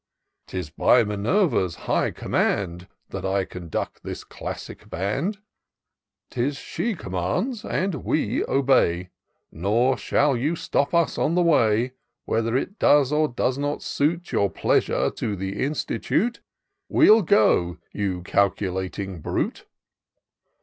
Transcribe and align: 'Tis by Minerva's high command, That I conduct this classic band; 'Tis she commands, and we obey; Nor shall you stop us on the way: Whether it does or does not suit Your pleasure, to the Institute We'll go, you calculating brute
'Tis 0.47 0.71
by 0.71 1.03
Minerva's 1.03 1.75
high 1.85 2.09
command, 2.09 2.87
That 3.09 3.23
I 3.23 3.45
conduct 3.45 4.01
this 4.01 4.23
classic 4.23 4.89
band; 4.89 5.37
'Tis 6.31 6.57
she 6.57 6.95
commands, 6.95 7.63
and 7.63 8.03
we 8.03 8.43
obey; 8.47 9.11
Nor 9.51 9.97
shall 9.99 10.35
you 10.35 10.55
stop 10.55 10.95
us 10.95 11.19
on 11.19 11.35
the 11.35 11.43
way: 11.43 11.91
Whether 12.25 12.57
it 12.57 12.79
does 12.79 13.11
or 13.11 13.27
does 13.27 13.59
not 13.59 13.83
suit 13.83 14.31
Your 14.31 14.49
pleasure, 14.49 15.11
to 15.11 15.35
the 15.35 15.63
Institute 15.63 16.41
We'll 16.89 17.21
go, 17.21 17.77
you 17.93 18.23
calculating 18.23 19.19
brute 19.21 19.67